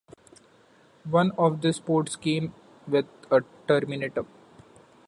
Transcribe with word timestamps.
One 1.07 1.29
of 1.37 1.61
these 1.61 1.79
ports 1.79 2.15
came 2.15 2.55
with 2.87 3.05
a 3.29 3.43
terminator. 3.67 4.25